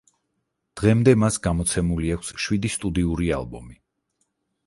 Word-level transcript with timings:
დღემდე 0.79 1.13
მას 1.23 1.35
გამოცემული 1.47 2.09
აქვს 2.15 2.33
შვიდი 2.45 2.73
სტუდიური 2.79 3.31
ალბომი. 3.41 3.77